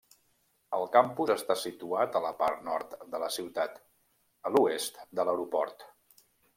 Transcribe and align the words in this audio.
El 0.77 0.85
campus 0.95 1.33
està 1.33 1.57
situat 1.65 2.17
a 2.19 2.23
la 2.25 2.33
part 2.41 2.65
nord 2.71 2.97
de 3.13 3.23
la 3.27 3.31
ciutat, 3.39 3.79
a 4.51 4.57
l'oest 4.57 5.03
de 5.21 5.31
l'aeroport. 5.31 5.91